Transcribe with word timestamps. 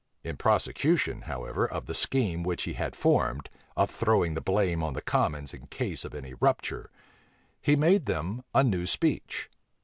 In 0.23 0.35
prosecution, 0.35 1.21
however, 1.29 1.63
of 1.67 1.85
the 1.85 1.93
scheme 1.93 2.41
which 2.41 2.63
he 2.63 2.73
had 2.73 2.95
formed, 2.95 3.49
of 3.77 3.91
throwing 3.91 4.33
the 4.33 4.41
blame 4.41 4.81
on 4.81 4.95
the 4.95 5.01
commons 5.03 5.53
in 5.53 5.67
case 5.67 6.03
of 6.03 6.15
any 6.15 6.33
rupture, 6.33 6.89
he 7.61 7.75
made 7.75 8.07
them 8.07 8.41
a 8.51 8.63
new 8.63 8.87
speech. 8.87 9.47